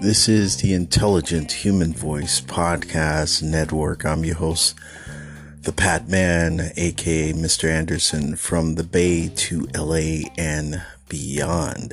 This 0.00 0.28
is 0.28 0.56
the 0.56 0.72
Intelligent 0.74 1.52
Human 1.52 1.92
Voice 1.92 2.40
Podcast 2.40 3.42
Network. 3.42 4.04
I'm 4.04 4.24
your 4.24 4.36
host, 4.36 4.74
the 5.60 5.72
Pat 5.72 6.08
Man, 6.08 6.72
aka 6.76 7.32
Mr. 7.32 7.70
Anderson, 7.70 8.36
from 8.36 8.74
the 8.74 8.84
Bay 8.84 9.28
to 9.28 9.68
LA 9.74 10.28
and 10.38 10.82
beyond. 11.08 11.92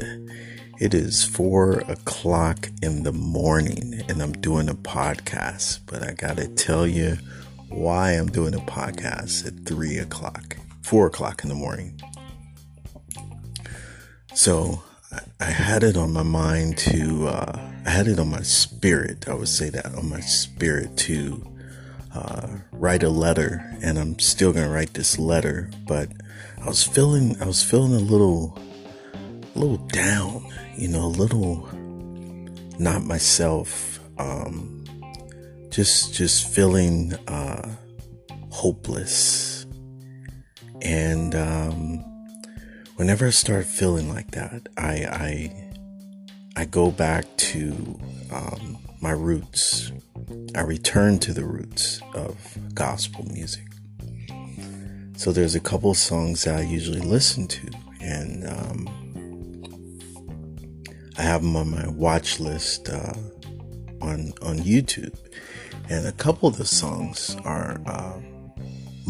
It 0.79 0.93
is 0.93 1.25
four 1.25 1.79
o'clock 1.89 2.69
in 2.81 3.03
the 3.03 3.11
morning 3.11 4.01
and 4.07 4.21
I'm 4.21 4.31
doing 4.31 4.69
a 4.69 4.73
podcast, 4.73 5.81
but 5.85 6.01
I 6.03 6.13
gotta 6.13 6.47
tell 6.47 6.87
you 6.87 7.17
why 7.67 8.13
I'm 8.13 8.27
doing 8.27 8.55
a 8.55 8.59
podcast 8.59 9.45
at 9.45 9.65
three 9.65 9.97
o'clock, 9.97 10.55
four 10.89 11.05
o'clock 11.05 11.43
in 11.43 11.49
the 11.49 11.55
morning. 11.55 12.01
So 14.33 14.81
I 15.39 15.51
had 15.51 15.83
it 15.83 15.95
on 15.95 16.11
my 16.11 16.23
mind 16.23 16.79
to, 16.79 17.27
uh, 17.27 17.59
I 17.85 17.89
had 17.91 18.07
it 18.07 18.19
on 18.19 18.31
my 18.31 18.41
spirit. 18.41 19.29
I 19.29 19.35
would 19.35 19.49
say 19.49 19.69
that 19.69 19.85
on 19.85 20.09
my 20.09 20.19
spirit 20.19 20.97
to 21.09 21.45
uh, 22.15 22.47
write 22.71 23.03
a 23.03 23.09
letter, 23.09 23.63
and 23.83 23.99
I'm 23.99 24.17
still 24.17 24.51
gonna 24.51 24.71
write 24.71 24.95
this 24.95 25.19
letter. 25.19 25.69
But 25.87 26.09
I 26.59 26.65
was 26.65 26.83
feeling, 26.83 27.39
I 27.39 27.45
was 27.45 27.61
feeling 27.61 27.93
a 27.93 27.99
little, 27.99 28.57
a 29.55 29.59
little 29.59 29.85
down, 29.89 30.51
you 30.75 30.87
know, 30.87 31.05
a 31.05 31.15
little 31.23 31.69
not 32.79 33.03
myself. 33.03 33.99
Um, 34.17 34.85
just, 35.69 36.15
just 36.15 36.47
feeling 36.51 37.13
uh, 37.27 37.75
hopeless, 38.49 39.48
and 40.81 41.35
um, 41.35 41.99
whenever 42.95 43.27
I 43.27 43.31
start 43.31 43.65
feeling 43.65 44.09
like 44.09 44.31
that, 44.31 44.67
I, 44.77 44.93
I 45.05 45.69
I 46.55 46.65
go 46.65 46.91
back 46.91 47.25
to 47.37 47.99
um, 48.33 48.77
my 49.01 49.11
roots. 49.11 49.91
I 50.55 50.61
return 50.61 51.19
to 51.19 51.33
the 51.33 51.45
roots 51.45 52.01
of 52.13 52.35
gospel 52.73 53.25
music. 53.31 53.65
So 55.15 55.31
there's 55.31 55.55
a 55.55 55.59
couple 55.59 55.93
songs 55.93 56.43
that 56.43 56.55
I 56.55 56.61
usually 56.61 56.99
listen 56.99 57.47
to, 57.47 57.69
and 58.01 58.47
um, 58.47 58.89
I 61.17 61.21
have 61.21 61.41
them 61.41 61.55
on 61.55 61.71
my 61.71 61.87
watch 61.87 62.39
list 62.39 62.89
uh, 62.89 63.13
on 64.01 64.33
on 64.41 64.59
YouTube. 64.59 65.17
And 65.89 66.05
a 66.05 66.11
couple 66.11 66.47
of 66.47 66.57
the 66.57 66.65
songs 66.65 67.35
are 67.45 67.81
uh, 67.85 68.19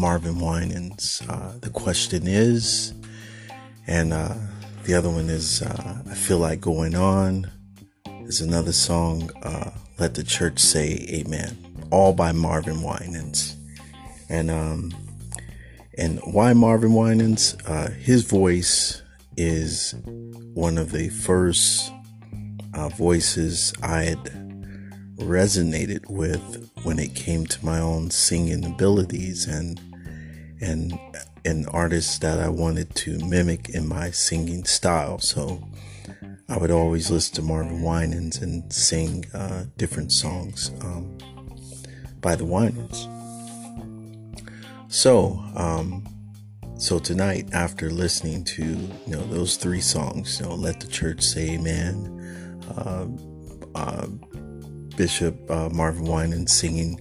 Marvin 0.00 0.40
Winans' 0.40 1.20
uh, 1.28 1.52
"The 1.60 1.68
Question 1.68 2.26
Is," 2.26 2.94
and 3.86 4.14
uh, 4.14 4.34
the 4.84 4.94
other 4.94 5.10
one 5.10 5.28
is 5.28 5.60
uh, 5.60 6.02
I 6.10 6.14
Feel 6.14 6.38
Like 6.38 6.62
Going 6.62 6.94
On. 6.94 7.50
There's 8.06 8.40
another 8.40 8.72
song, 8.72 9.30
uh, 9.42 9.72
Let 9.98 10.14
the 10.14 10.24
Church 10.24 10.58
Say 10.58 11.06
Amen, 11.10 11.54
all 11.90 12.14
by 12.14 12.32
Marvin 12.32 12.82
Winans. 12.82 13.56
And, 14.30 14.50
um, 14.50 14.90
and 15.98 16.18
why 16.24 16.54
Marvin 16.54 16.94
Winans? 16.94 17.54
Uh, 17.66 17.90
his 17.90 18.22
voice 18.22 19.02
is 19.36 19.94
one 20.54 20.78
of 20.78 20.92
the 20.92 21.10
first 21.10 21.92
voices 22.96 23.74
I 23.82 24.04
had 24.04 24.24
resonated 25.18 26.08
with 26.08 26.70
when 26.84 26.98
it 26.98 27.14
came 27.14 27.44
to 27.44 27.66
my 27.66 27.78
own 27.78 28.10
singing 28.10 28.64
abilities 28.64 29.46
and 29.46 29.78
and 30.60 30.98
an 31.44 31.66
artist 31.68 32.20
that 32.20 32.38
I 32.38 32.48
wanted 32.48 32.94
to 32.96 33.18
mimic 33.24 33.70
in 33.70 33.88
my 33.88 34.10
singing 34.10 34.64
style. 34.64 35.18
So 35.18 35.62
I 36.48 36.58
would 36.58 36.70
always 36.70 37.10
listen 37.10 37.36
to 37.36 37.42
Marvin 37.42 37.82
Winans 37.82 38.38
and 38.38 38.70
sing 38.72 39.24
uh, 39.32 39.64
different 39.76 40.12
songs 40.12 40.70
um, 40.82 41.16
by 42.20 42.36
the 42.36 42.44
Winans. 42.44 43.08
So, 44.88 45.42
um, 45.54 46.04
so 46.76 46.98
tonight, 46.98 47.48
after 47.52 47.90
listening 47.90 48.42
to 48.44 48.64
you 48.64 48.90
know 49.06 49.22
those 49.28 49.56
three 49.56 49.80
songs, 49.80 50.40
you 50.40 50.46
know, 50.46 50.54
"Let 50.54 50.80
the 50.80 50.88
Church 50.88 51.22
Say 51.22 51.50
Amen," 51.50 52.58
uh, 52.76 53.06
uh, 53.76 54.06
Bishop 54.96 55.48
uh, 55.48 55.68
Marvin 55.68 56.06
Winans 56.06 56.52
singing, 56.52 57.00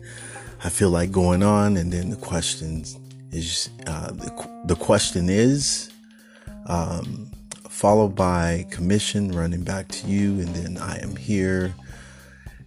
"I 0.63 0.69
Feel 0.69 0.91
Like 0.91 1.11
Going 1.11 1.41
On," 1.41 1.75
and 1.77 1.91
then 1.91 2.11
the 2.11 2.17
questions 2.17 2.99
is 3.31 3.69
uh, 3.87 4.11
the, 4.11 4.61
the 4.65 4.75
question 4.75 5.29
is 5.29 5.91
um, 6.65 7.29
followed 7.67 8.15
by 8.15 8.65
Commissioned 8.69 9.35
running 9.35 9.63
back 9.63 9.87
to 9.87 10.07
you 10.07 10.39
and 10.39 10.49
then 10.49 10.77
i 10.77 10.97
am 10.99 11.15
here. 11.15 11.73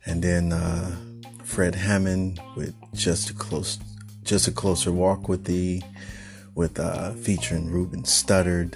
And 0.05 0.23
then 0.23 0.53
uh, 0.53 0.97
fred 1.45 1.75
hammond 1.75 2.41
with 2.56 2.75
just 2.95 3.31
a 3.31 3.34
close 3.34 3.78
just 4.25 4.49
a 4.49 4.53
closer 4.53 4.91
walk 4.93 5.28
with 5.28 5.45
thee 5.45 5.83
with 6.55 6.79
uh, 6.79 7.12
featuring 7.12 7.71
ruben 7.71 8.03
studdard. 8.03 8.75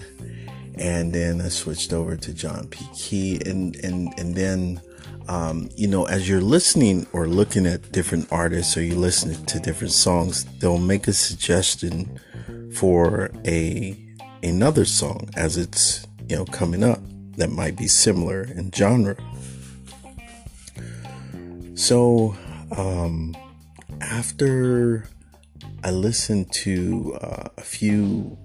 And 0.77 1.13
then 1.13 1.41
i 1.41 1.49
switched 1.49 1.93
over 1.93 2.17
to 2.17 2.33
John 2.33 2.69
P. 2.69 2.87
Kee. 2.95 3.41
And 3.45 3.77
and 3.77 4.13
and 4.19 4.35
then 4.35 4.81
um, 5.29 5.69
you 5.77 5.89
know, 5.89 6.05
as 6.07 6.29
you're 6.29 6.41
listening 6.41 7.07
or 7.13 7.27
looking 7.27 7.67
at 7.67 7.91
different 7.91 8.31
artists 8.31 8.77
or 8.77 8.83
you 8.83 8.95
listen 8.95 9.45
to 9.47 9.59
different 9.59 9.93
songs, 9.93 10.45
they'll 10.61 10.79
make 10.79 11.09
a 11.09 11.13
suggestion 11.13 12.21
for 12.75 13.31
a 13.45 13.97
another 14.43 14.85
song 14.85 15.29
as 15.35 15.57
it's 15.57 16.07
you 16.29 16.37
know 16.37 16.45
coming 16.45 16.85
up 16.85 17.01
that 17.37 17.51
might 17.51 17.77
be 17.77 17.89
similar 17.89 18.45
in 18.45 18.71
genre. 18.71 19.17
So 21.75 22.37
um, 22.77 23.37
after 24.01 25.09
I 25.83 25.91
listened 25.91 26.53
to 26.53 27.19
uh, 27.21 27.49
a 27.57 27.63
few 27.63 28.39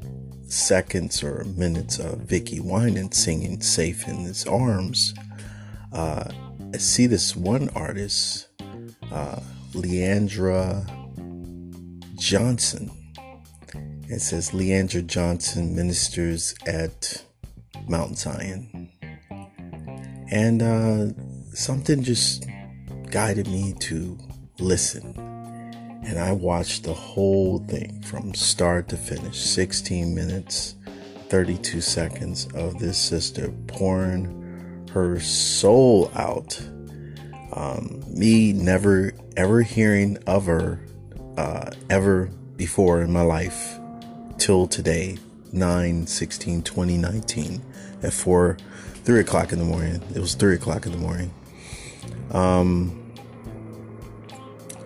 seconds 0.48 1.24
or 1.24 1.44
minutes 1.56 2.00
of 2.00 2.20
Vicki 2.20 2.60
Winans 2.60 3.18
singing 3.18 3.62
"Safe 3.62 4.08
in 4.08 4.18
His 4.18 4.46
Arms." 4.48 5.14
Uh, 5.94 6.32
I 6.74 6.78
see 6.78 7.06
this 7.06 7.36
one 7.36 7.68
artist, 7.76 8.48
uh, 9.12 9.42
Le'Andria 9.74 10.88
Johnson. 12.16 12.90
It 14.08 14.22
says 14.22 14.52
Le'Andria 14.52 15.06
Johnson 15.06 15.76
ministers 15.76 16.56
at 16.66 17.26
Mount 17.90 18.18
Zion. 18.18 18.90
And 20.32 20.62
uh, 20.62 21.08
something 21.54 22.04
just 22.04 22.48
guided 23.10 23.48
me 23.48 23.74
to 23.82 24.18
listen. 24.58 25.14
And 26.06 26.18
I 26.18 26.32
watched 26.32 26.84
the 26.84 26.94
whole 26.94 27.60
thing 27.60 28.02
from 28.02 28.34
start 28.34 28.88
to 28.90 28.98
finish 28.98 29.42
16 29.42 30.16
minutes, 30.16 30.76
32 31.28 31.82
seconds 31.82 32.48
of 32.56 32.80
this 32.80 32.98
sister 32.98 33.54
pouring 33.68 34.41
her 34.94 35.20
soul 35.20 36.12
out. 36.16 36.62
Um, 37.54 38.04
me 38.08 38.54
never 38.54 39.14
ever 39.36 39.62
hearing 39.62 40.18
of 40.28 40.46
her 40.46 40.80
uh, 41.38 41.72
ever 41.90 42.30
before 42.58 43.02
in 43.02 43.12
my 43.12 43.22
life 43.22 43.80
till 44.38 44.68
today 44.68 45.18
9 45.54 46.08
16 46.08 46.62
2019 46.62 47.62
at 48.04 48.14
4 48.14 48.58
3 49.04 49.20
o'clock 49.20 49.52
in 49.52 49.60
the 49.60 49.66
morning. 49.66 50.02
It 50.14 50.20
was 50.20 50.36
3 50.36 50.56
o'clock 50.56 50.86
in 50.86 50.92
the 50.92 50.98
morning. 50.98 51.34
Um 52.32 52.98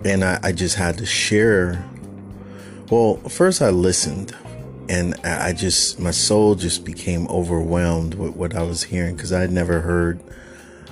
and 0.03 0.23
I, 0.23 0.39
I 0.43 0.51
just 0.51 0.75
had 0.75 0.97
to 0.99 1.05
share. 1.05 1.83
Well 2.89 3.17
first 3.29 3.61
i 3.61 3.69
listened 3.69 4.35
and 4.89 5.15
I 5.23 5.53
just 5.53 5.99
my 5.99 6.11
soul 6.11 6.55
just 6.55 6.85
became 6.85 7.27
overwhelmed 7.27 8.15
with 8.15 8.35
what 8.35 8.55
I 8.55 8.63
was 8.63 8.83
hearing 8.83 9.15
because 9.15 9.31
I 9.33 9.41
had 9.41 9.51
never 9.51 9.81
heard 9.81 10.21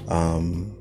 um, 0.07 0.75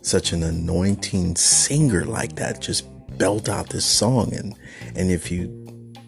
such 0.00 0.32
an 0.32 0.42
anointing 0.42 1.36
singer 1.36 2.04
like 2.04 2.36
that 2.36 2.60
just 2.60 2.86
belt 3.18 3.48
out 3.48 3.70
this 3.70 3.84
song. 3.84 4.32
And 4.34 4.54
and 4.94 5.10
if 5.10 5.30
you 5.30 5.62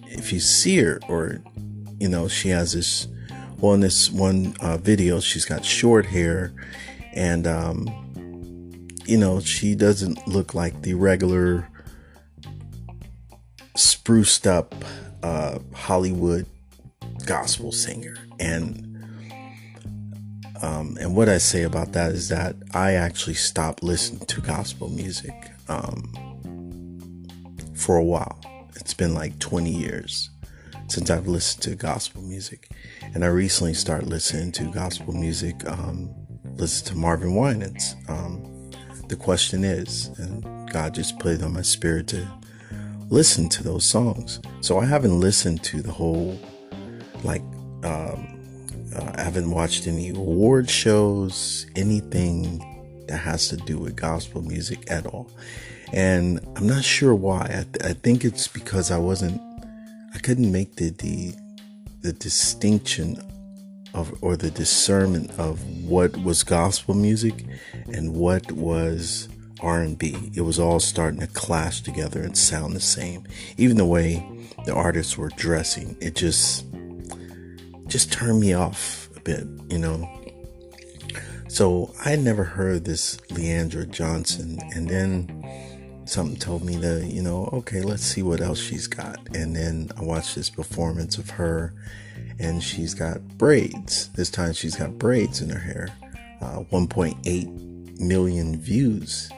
if 0.06 0.32
you 0.32 0.40
see 0.40 0.78
her 0.78 1.00
or 1.08 1.42
you 1.98 2.08
know 2.08 2.28
she 2.28 2.48
has 2.48 2.72
this 2.72 3.08
well 3.58 3.74
in 3.74 3.80
this 3.80 4.10
one 4.10 4.54
uh, 4.60 4.76
video 4.76 5.20
she's 5.20 5.44
got 5.44 5.64
short 5.64 6.06
hair 6.06 6.52
and 7.12 7.46
um, 7.46 7.86
you 9.06 9.16
know 9.16 9.40
she 9.40 9.74
doesn't 9.74 10.26
look 10.26 10.54
like 10.54 10.82
the 10.82 10.94
regular 10.94 11.68
spruced 13.76 14.46
up 14.46 14.74
uh, 15.24 15.58
Hollywood 15.72 16.46
gospel 17.24 17.72
singer. 17.72 18.16
And 18.38 18.90
um, 20.62 20.96
and 21.00 21.16
what 21.16 21.28
I 21.28 21.38
say 21.38 21.62
about 21.62 21.92
that 21.92 22.12
is 22.12 22.28
that 22.28 22.56
I 22.72 22.92
actually 22.92 23.34
stopped 23.34 23.82
listening 23.82 24.24
to 24.26 24.40
gospel 24.40 24.88
music 24.88 25.34
um, 25.68 26.12
for 27.74 27.96
a 27.96 28.04
while. 28.04 28.38
It's 28.76 28.94
been 28.94 29.14
like 29.14 29.38
20 29.40 29.70
years 29.70 30.30
since 30.88 31.10
I've 31.10 31.26
listened 31.26 31.62
to 31.64 31.74
gospel 31.74 32.22
music. 32.22 32.70
And 33.14 33.24
I 33.24 33.28
recently 33.28 33.74
started 33.74 34.08
listening 34.08 34.52
to 34.52 34.70
gospel 34.70 35.12
music, 35.12 35.56
um, 35.66 36.10
listen 36.56 36.86
to 36.88 36.96
Marvin 36.96 37.34
Winans. 37.34 37.96
Um, 38.08 38.70
the 39.08 39.16
question 39.16 39.64
is, 39.64 40.08
and 40.18 40.70
God 40.70 40.94
just 40.94 41.18
put 41.18 41.32
it 41.32 41.42
on 41.42 41.52
my 41.52 41.62
spirit 41.62 42.08
to 42.08 42.26
listen 43.10 43.48
to 43.50 43.62
those 43.62 43.88
songs. 43.88 44.40
So 44.60 44.78
I 44.78 44.86
haven't 44.86 45.20
listened 45.20 45.62
to 45.64 45.82
the 45.82 45.92
whole, 45.92 46.38
like, 47.22 47.42
um, 47.84 48.30
uh, 48.96 49.12
I 49.14 49.22
haven't 49.22 49.50
watched 49.50 49.86
any 49.86 50.10
award 50.10 50.70
shows, 50.70 51.66
anything 51.76 52.58
that 53.08 53.18
has 53.18 53.48
to 53.48 53.56
do 53.56 53.78
with 53.78 53.96
gospel 53.96 54.42
music 54.42 54.90
at 54.90 55.06
all. 55.06 55.30
And 55.92 56.40
I'm 56.56 56.66
not 56.66 56.84
sure 56.84 57.14
why. 57.14 57.42
I, 57.44 57.66
th- 57.72 57.84
I 57.84 57.92
think 57.92 58.24
it's 58.24 58.48
because 58.48 58.90
I 58.90 58.98
wasn't, 58.98 59.40
I 60.14 60.18
couldn't 60.18 60.50
make 60.50 60.76
the, 60.76 60.90
the, 60.90 61.34
the 62.02 62.12
distinction 62.12 63.18
of, 63.94 64.12
or 64.22 64.36
the 64.36 64.50
discernment 64.50 65.30
of 65.38 65.64
what 65.84 66.16
was 66.22 66.42
gospel 66.42 66.94
music 66.94 67.44
and 67.92 68.14
what 68.14 68.50
was 68.52 69.28
R&B. 69.64 70.30
It 70.34 70.42
was 70.42 70.58
all 70.58 70.78
starting 70.78 71.20
to 71.20 71.26
clash 71.26 71.80
together 71.80 72.22
and 72.22 72.36
sound 72.36 72.76
the 72.76 72.80
same. 72.80 73.26
Even 73.56 73.76
the 73.76 73.86
way 73.86 74.24
the 74.66 74.74
artists 74.74 75.16
were 75.16 75.30
dressing, 75.30 75.96
it 76.00 76.14
just 76.14 76.66
just 77.86 78.12
turned 78.12 78.40
me 78.40 78.54
off 78.54 79.08
a 79.16 79.20
bit, 79.20 79.46
you 79.68 79.78
know. 79.78 80.08
So 81.48 81.94
I 82.04 82.16
never 82.16 82.44
heard 82.44 82.84
this 82.84 83.16
Le'Andria 83.28 83.88
Johnson, 83.88 84.58
and 84.74 84.88
then 84.88 85.44
something 86.04 86.36
told 86.36 86.64
me 86.64 86.76
that, 86.76 87.04
you 87.06 87.22
know, 87.22 87.48
okay, 87.52 87.80
let's 87.82 88.02
see 88.02 88.22
what 88.22 88.40
else 88.40 88.60
she's 88.60 88.86
got. 88.86 89.18
And 89.36 89.54
then 89.54 89.90
I 89.96 90.02
watched 90.02 90.34
this 90.34 90.50
performance 90.50 91.18
of 91.18 91.30
her, 91.30 91.72
and 92.38 92.62
she's 92.62 92.94
got 92.94 93.22
braids. 93.38 94.08
This 94.10 94.30
time 94.30 94.52
she's 94.52 94.76
got 94.76 94.98
braids 94.98 95.40
in 95.40 95.50
her 95.50 95.58
hair. 95.60 95.88
Uh, 96.40 96.64
1.8 96.72 98.00
million 98.00 98.60
views. 98.60 99.30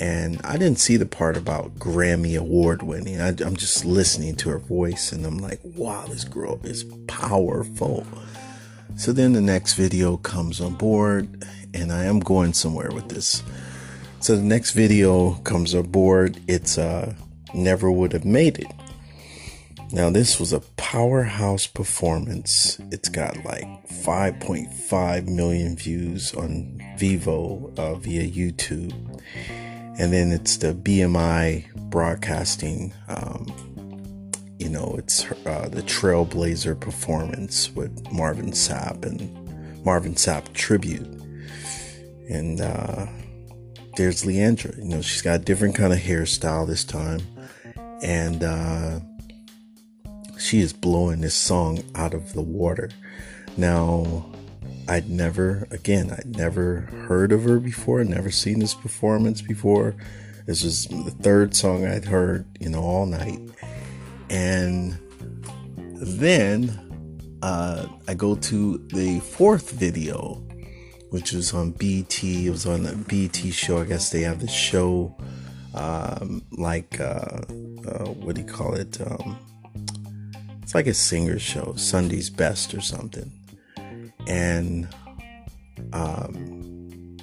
And 0.00 0.40
I 0.42 0.56
didn't 0.56 0.78
see 0.78 0.96
the 0.96 1.06
part 1.06 1.36
about 1.36 1.76
Grammy 1.76 2.38
Award 2.38 2.82
winning. 2.82 3.20
I, 3.20 3.28
I'm 3.28 3.56
just 3.56 3.84
listening 3.84 4.34
to 4.36 4.50
her 4.50 4.58
voice, 4.58 5.12
and 5.12 5.24
I'm 5.24 5.38
like, 5.38 5.60
wow, 5.62 6.04
this 6.08 6.24
girl 6.24 6.60
is 6.64 6.84
powerful. 7.06 8.06
So 8.96 9.12
then 9.12 9.32
the 9.32 9.40
next 9.40 9.74
video 9.74 10.16
comes 10.16 10.60
on 10.60 10.74
board, 10.74 11.44
and 11.72 11.92
I 11.92 12.04
am 12.04 12.20
going 12.20 12.52
somewhere 12.52 12.90
with 12.92 13.08
this. 13.08 13.42
So 14.20 14.36
the 14.36 14.42
next 14.42 14.72
video 14.72 15.34
comes 15.44 15.74
on 15.74 15.88
board. 15.88 16.40
It's 16.48 16.78
uh, 16.78 17.14
Never 17.52 17.90
Would 17.90 18.12
Have 18.12 18.24
Made 18.24 18.58
It. 18.58 18.72
Now, 19.92 20.10
this 20.10 20.40
was 20.40 20.52
a 20.52 20.60
powerhouse 20.76 21.68
performance. 21.68 22.80
It's 22.90 23.08
got 23.08 23.44
like 23.44 23.64
5.5 23.86 25.28
million 25.28 25.76
views 25.76 26.34
on 26.34 26.80
Vevo 26.98 27.78
uh, 27.78 27.94
via 27.94 28.26
YouTube. 28.26 28.92
And 29.98 30.12
then 30.12 30.32
it's 30.32 30.56
the 30.56 30.74
BMI 30.74 31.72
broadcasting 31.90 32.92
um, 33.08 33.46
you 34.58 34.68
know, 34.68 34.94
it's 34.96 35.24
uh, 35.46 35.68
the 35.70 35.82
Trailblazer 35.82 36.78
performance 36.78 37.70
with 37.72 38.10
Marvin 38.12 38.52
Sapp 38.52 39.04
and 39.04 39.84
Marvin 39.84 40.14
Sapp 40.14 40.52
tribute. 40.54 41.06
And 42.30 42.60
uh, 42.60 43.06
there's 43.96 44.24
Le'Andria. 44.24 44.78
You 44.78 44.84
know, 44.84 45.02
she's 45.02 45.22
got 45.22 45.40
a 45.40 45.44
different 45.44 45.74
kind 45.74 45.92
of 45.92 45.98
hairstyle 45.98 46.66
this 46.66 46.84
time. 46.84 47.20
And 48.02 48.42
uh, 48.42 49.00
she 50.38 50.60
is 50.60 50.72
blowing 50.72 51.20
this 51.20 51.34
song 51.34 51.82
out 51.94 52.14
of 52.14 52.32
the 52.32 52.42
water. 52.42 52.90
Now, 53.56 54.24
I'd 54.88 55.08
never, 55.08 55.66
again, 55.70 56.10
I'd 56.10 56.36
never 56.36 56.80
heard 57.06 57.32
of 57.32 57.44
her 57.44 57.58
before, 57.58 58.00
I'd 58.00 58.08
never 58.08 58.30
seen 58.30 58.58
this 58.58 58.74
performance 58.74 59.40
before. 59.40 59.94
This 60.46 60.62
was 60.62 60.86
the 60.86 61.10
third 61.10 61.54
song 61.54 61.86
I'd 61.86 62.04
heard, 62.04 62.46
you 62.60 62.68
know, 62.68 62.82
all 62.82 63.06
night. 63.06 63.40
And 64.28 64.98
then 65.96 67.38
uh, 67.42 67.86
I 68.06 68.14
go 68.14 68.34
to 68.34 68.78
the 68.88 69.20
fourth 69.20 69.70
video, 69.70 70.34
which 71.10 71.32
was 71.32 71.54
on 71.54 71.70
BT. 71.72 72.46
It 72.46 72.50
was 72.50 72.66
on 72.66 72.82
the 72.82 72.94
BT 72.94 73.52
show. 73.52 73.80
I 73.80 73.84
guess 73.84 74.10
they 74.10 74.20
have 74.22 74.40
the 74.40 74.48
show, 74.48 75.16
um, 75.74 76.42
like, 76.52 77.00
uh, 77.00 77.40
uh, 77.88 78.08
what 78.20 78.34
do 78.34 78.42
you 78.42 78.46
call 78.46 78.74
it? 78.74 79.00
Um, 79.00 79.38
it's 80.62 80.74
like 80.74 80.86
a 80.86 80.94
singer 80.94 81.38
show, 81.38 81.74
Sunday's 81.76 82.28
Best 82.28 82.74
or 82.74 82.80
something. 82.80 83.30
And 84.26 84.88
um, 85.92 87.16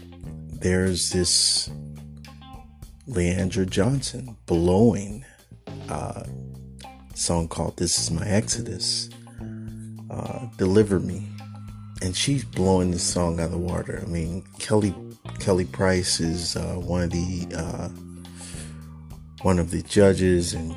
there's 0.48 1.10
this 1.10 1.70
Le'Andria 3.08 3.70
Johnson 3.70 4.38
blowing 4.46 5.26
uh, 5.90 6.24
song 7.16 7.48
called 7.48 7.78
This 7.78 8.00
Is 8.00 8.12
My 8.12 8.26
Exodus, 8.26 9.10
uh, 10.10 10.48
Deliver 10.58 11.00
Me. 11.00 11.28
And 12.02 12.16
she's 12.16 12.44
blowing 12.44 12.92
this 12.92 13.04
song 13.04 13.40
out 13.40 13.46
of 13.46 13.52
the 13.52 13.58
water. 13.58 14.02
I 14.04 14.10
mean, 14.10 14.44
Kelly 14.58 14.96
Kelly 15.40 15.66
Price 15.66 16.20
is 16.20 16.56
uh, 16.56 16.76
one 16.76 17.04
of 17.04 17.12
the 17.12 17.48
uh, 17.56 17.90
one 19.44 19.60
of 19.60 19.72
the 19.72 19.84
judges, 19.84 20.54
and 20.54 20.76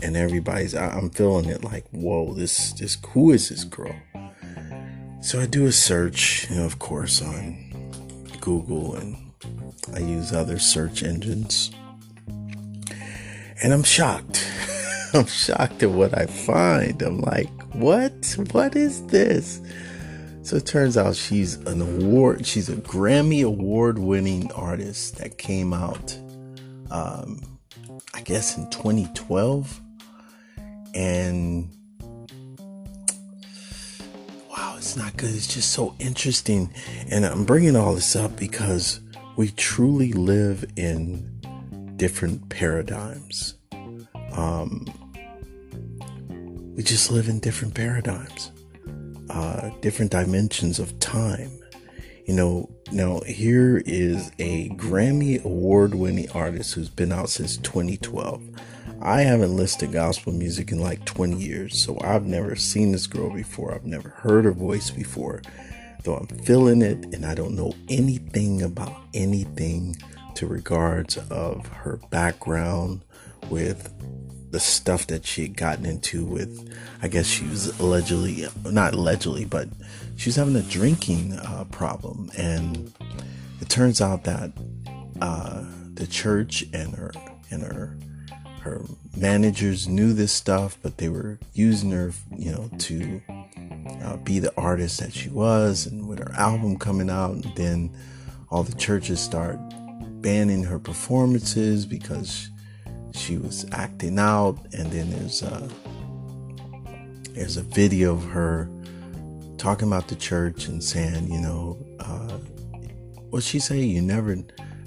and 0.00 0.16
everybody's. 0.16 0.74
I, 0.74 0.88
I'm 0.88 1.10
feeling 1.10 1.46
it 1.46 1.64
like, 1.64 1.88
whoa, 1.90 2.32
this 2.34 2.72
this 2.74 2.96
who 3.08 3.32
is 3.32 3.48
this 3.48 3.64
girl? 3.64 3.94
So 5.22 5.40
I 5.40 5.46
do 5.46 5.66
a 5.66 5.72
search, 5.72 6.50
you 6.50 6.56
know, 6.56 6.64
of 6.64 6.80
course, 6.80 7.22
on 7.22 7.56
Google, 8.40 8.96
and 8.96 9.16
I 9.94 10.00
use 10.00 10.32
other 10.32 10.58
search 10.58 11.04
engines, 11.04 11.70
and 13.62 13.72
I'm 13.72 13.84
shocked. 13.84 14.44
I'm 15.14 15.26
shocked 15.26 15.84
at 15.84 15.90
what 15.90 16.18
I 16.18 16.26
find. 16.26 17.00
I'm 17.02 17.20
like, 17.20 17.48
what? 17.72 18.36
What 18.50 18.74
is 18.74 19.06
this? 19.06 19.60
So 20.42 20.56
it 20.56 20.66
turns 20.66 20.96
out 20.96 21.14
she's 21.14 21.54
an 21.66 21.80
award, 21.80 22.44
she's 22.44 22.68
a 22.68 22.74
Grammy 22.74 23.44
award 23.44 24.00
winning 24.00 24.50
artist 24.52 25.18
that 25.18 25.38
came 25.38 25.72
out, 25.72 26.18
um, 26.90 27.40
I 28.12 28.22
guess 28.22 28.58
in 28.58 28.68
2012. 28.70 29.80
And 30.94 31.70
it's 34.82 34.96
not 34.96 35.16
good. 35.16 35.32
It's 35.32 35.46
just 35.46 35.70
so 35.70 35.94
interesting. 36.00 36.68
And 37.08 37.24
I'm 37.24 37.44
bringing 37.44 37.76
all 37.76 37.94
this 37.94 38.16
up 38.16 38.36
because 38.36 38.98
we 39.36 39.50
truly 39.50 40.12
live 40.12 40.64
in 40.74 41.94
different 41.94 42.48
paradigms. 42.48 43.54
Um, 44.32 44.84
we 46.76 46.82
just 46.82 47.12
live 47.12 47.28
in 47.28 47.38
different 47.38 47.76
paradigms, 47.76 48.50
uh, 49.30 49.70
different 49.82 50.10
dimensions 50.10 50.80
of 50.80 50.98
time. 50.98 51.52
You 52.26 52.34
know, 52.34 52.68
now 52.90 53.20
here 53.20 53.84
is 53.86 54.32
a 54.40 54.68
Grammy 54.70 55.44
award 55.44 55.94
winning 55.94 56.28
artist 56.32 56.74
who's 56.74 56.88
been 56.88 57.12
out 57.12 57.28
since 57.28 57.56
2012. 57.58 58.42
I 59.04 59.22
haven't 59.22 59.56
listened 59.56 59.80
to 59.80 59.86
gospel 59.88 60.32
music 60.32 60.70
in 60.70 60.78
like 60.78 61.04
20 61.04 61.36
years, 61.36 61.82
so 61.82 61.98
I've 62.02 62.24
never 62.24 62.54
seen 62.54 62.92
this 62.92 63.08
girl 63.08 63.30
before. 63.30 63.74
I've 63.74 63.84
never 63.84 64.10
heard 64.10 64.44
her 64.44 64.52
voice 64.52 64.90
before, 64.90 65.42
though 66.04 66.14
I'm 66.14 66.28
feeling 66.28 66.82
it 66.82 67.12
and 67.12 67.26
I 67.26 67.34
don't 67.34 67.56
know 67.56 67.74
anything 67.88 68.62
about 68.62 68.96
anything 69.12 69.96
to 70.36 70.46
regards 70.46 71.16
of 71.16 71.66
her 71.66 71.98
background 72.10 73.02
with 73.50 73.92
the 74.52 74.60
stuff 74.60 75.08
that 75.08 75.26
she 75.26 75.42
had 75.42 75.56
gotten 75.56 75.84
into 75.84 76.24
with, 76.24 76.72
I 77.02 77.08
guess 77.08 77.26
she 77.26 77.44
was 77.46 77.76
allegedly, 77.80 78.46
not 78.64 78.94
allegedly, 78.94 79.46
but 79.46 79.66
she 80.16 80.28
was 80.28 80.36
having 80.36 80.54
a 80.54 80.62
drinking 80.62 81.32
uh, 81.32 81.64
problem. 81.72 82.30
And 82.36 82.92
it 83.60 83.68
turns 83.68 84.00
out 84.00 84.22
that 84.24 84.52
uh, 85.20 85.64
the 85.94 86.06
church 86.06 86.66
and 86.72 86.94
her, 86.94 87.10
and 87.50 87.62
her, 87.62 87.96
her 88.62 88.80
managers 89.16 89.88
knew 89.88 90.12
this 90.12 90.32
stuff, 90.32 90.78
but 90.82 90.98
they 90.98 91.08
were 91.08 91.38
using 91.52 91.90
her, 91.90 92.12
you 92.36 92.52
know, 92.52 92.70
to 92.78 93.20
uh, 94.02 94.16
be 94.18 94.38
the 94.38 94.52
artist 94.56 95.00
that 95.00 95.12
she 95.12 95.28
was. 95.28 95.86
And 95.86 96.08
with 96.08 96.18
her 96.20 96.32
album 96.34 96.78
coming 96.78 97.10
out, 97.10 97.32
and 97.32 97.44
then 97.56 97.90
all 98.50 98.62
the 98.62 98.74
churches 98.74 99.20
start 99.20 99.58
banning 100.22 100.62
her 100.62 100.78
performances 100.78 101.84
because 101.84 102.50
she 103.14 103.36
was 103.36 103.66
acting 103.72 104.18
out, 104.18 104.58
and 104.72 104.90
then 104.92 105.10
there's 105.10 105.42
a 105.42 105.68
there's 107.34 107.56
a 107.56 107.62
video 107.62 108.12
of 108.12 108.24
her 108.24 108.68
talking 109.58 109.88
about 109.88 110.08
the 110.08 110.16
church 110.16 110.66
and 110.66 110.82
saying, 110.82 111.30
you 111.32 111.40
know, 111.40 111.78
uh, 112.00 112.36
what 113.30 113.42
she 113.42 113.58
say? 113.58 113.80
You 113.80 114.02
never, 114.02 114.36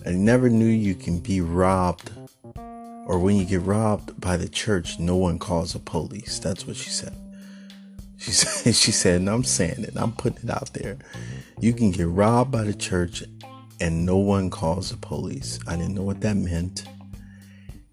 I 0.05 0.11
never 0.11 0.49
knew 0.49 0.65
you 0.65 0.95
can 0.95 1.19
be 1.19 1.41
robbed, 1.41 2.11
or 3.05 3.19
when 3.19 3.35
you 3.35 3.45
get 3.45 3.61
robbed 3.61 4.19
by 4.19 4.35
the 4.35 4.49
church, 4.49 4.99
no 4.99 5.15
one 5.15 5.39
calls 5.39 5.73
the 5.73 5.79
police. 5.79 6.39
That's 6.39 6.65
what 6.65 6.75
she 6.75 6.89
said. 6.89 7.15
She 8.17 8.31
said, 8.31 8.75
she 8.75 8.91
said, 8.91 9.21
and 9.21 9.29
I'm 9.29 9.43
saying 9.43 9.83
it, 9.83 9.93
I'm 9.95 10.11
putting 10.11 10.49
it 10.49 10.49
out 10.49 10.73
there. 10.73 10.97
You 11.59 11.73
can 11.73 11.91
get 11.91 12.07
robbed 12.07 12.51
by 12.51 12.63
the 12.63 12.73
church 12.73 13.23
and 13.79 14.05
no 14.05 14.17
one 14.17 14.49
calls 14.49 14.89
the 14.89 14.97
police. 14.97 15.59
I 15.67 15.75
didn't 15.75 15.93
know 15.95 16.03
what 16.03 16.21
that 16.21 16.35
meant. 16.35 16.85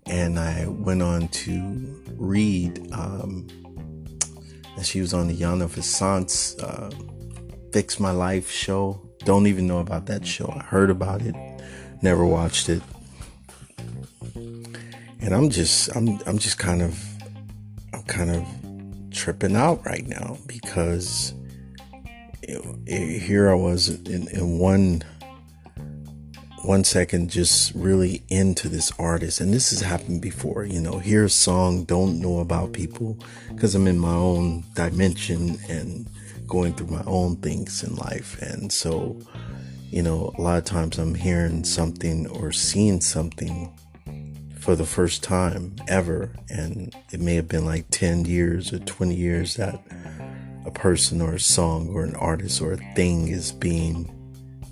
And 0.07 0.39
I 0.39 0.67
went 0.67 1.03
on 1.03 1.29
to 1.29 2.03
read, 2.17 2.91
um, 2.93 3.47
and 4.77 4.85
she 4.85 5.01
was 5.01 5.15
on 5.15 5.29
the 5.29 5.35
Iyanla 5.35 5.69
Vanzant's 5.69 6.59
uh, 6.59 6.91
Fix 7.73 8.01
My 8.01 8.11
Life 8.11 8.51
show. 8.51 9.01
Don't 9.21 9.47
even 9.47 9.67
know 9.69 9.79
about 9.79 10.07
that 10.07 10.27
show. 10.27 10.53
I 10.57 10.63
heard 10.63 10.91
about 10.91 11.23
it, 11.23 11.37
never 12.03 12.27
watched 12.27 12.69
it. 12.69 12.83
And 15.23 15.35
I'm 15.35 15.51
just, 15.51 15.95
I'm, 15.95 16.19
I'm 16.27 16.39
just 16.39 16.59
kind 16.59 16.83
of, 16.83 17.01
I'm 17.95 18.03
kind 18.03 18.31
of 18.31 18.45
tripping 19.13 19.55
out 19.55 19.85
right 19.87 20.07
now 20.07 20.37
because 20.47 21.33
it, 22.43 22.61
it, 22.87 23.21
here 23.21 23.49
I 23.49 23.55
was 23.55 23.89
in, 23.89 24.27
in 24.29 24.59
one 24.59 25.05
one 26.65 26.85
second 26.85 27.29
just 27.29 27.75
really 27.75 28.23
into 28.29 28.69
this 28.69 28.93
artist. 28.99 29.41
And 29.41 29.53
this 29.53 29.71
has 29.71 29.81
happened 29.81 30.23
before 30.23 30.65
you 30.65 30.81
know 30.81 30.99
hear 30.99 31.25
a 31.25 31.31
song 31.31 31.85
don't 31.85 32.21
know 32.21 32.39
about 32.39 32.73
people 32.73 33.19
because 33.49 33.75
i'm 33.75 33.87
in 33.87 33.99
my 33.99 34.15
own 34.15 34.65
dimension 34.75 35.59
and 35.69 36.09
going 36.47 36.75
through 36.75 36.89
my 36.89 37.03
own 37.07 37.37
things 37.37 37.83
in 37.83 37.97
life. 37.97 38.41
And 38.43 38.73
so 38.73 39.19
you 39.91 40.03
know 40.03 40.33
a 40.39 40.41
lot 40.41 40.59
of 40.59 40.65
times 40.65 40.99
i'm 40.99 41.15
hearing 41.15 41.65
something 41.65 42.27
or 42.29 42.53
seeing 42.53 43.01
something 43.01 43.73
for 44.63 44.77
the 44.77 44.87
first 44.87 45.23
time 45.25 45.75
ever 45.89 46.31
and 46.49 46.95
it 47.11 47.21
may 47.21 47.35
have 47.35 47.49
been 47.49 47.65
like 47.65 47.85
10 47.91 48.25
years 48.25 48.73
or 48.73 48.79
20 48.79 49.15
years 49.15 49.57
that 49.57 49.83
a 50.65 50.71
person 50.71 51.21
or 51.21 51.35
a 51.35 51.41
song 51.41 51.89
or 51.89 52.05
an 52.05 52.15
artist 52.17 52.63
or 52.63 52.73
a 52.73 52.95
thing 52.95 53.29
is 53.29 53.51
being 53.51 54.09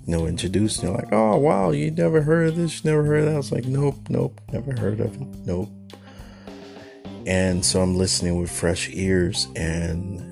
you 0.07 0.17
know, 0.17 0.27
introduced. 0.27 0.83
You're 0.83 0.95
like, 0.95 1.13
oh, 1.13 1.37
wow, 1.37 1.71
you 1.71 1.91
never 1.91 2.23
heard 2.23 2.49
of 2.49 2.57
this? 2.57 2.83
You 2.83 2.91
never 2.91 3.05
heard 3.05 3.21
of 3.21 3.25
that? 3.27 3.35
I 3.35 3.37
was 3.37 3.53
like, 3.53 3.67
nope, 3.67 4.09
nope, 4.09 4.41
never 4.53 4.73
heard 4.73 5.01
of 5.01 5.15
it. 5.15 5.29
Nope. 5.47 5.69
And 7.27 7.65
so 7.65 7.81
I'm 7.81 7.97
listening 7.97 8.41
with 8.41 8.51
fresh 8.51 8.89
ears 8.93 9.47
and 9.55 10.27